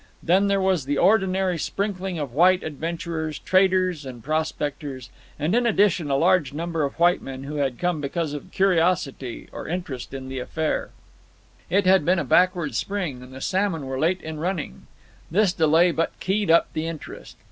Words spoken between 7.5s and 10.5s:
had come because of curiosity or interest in the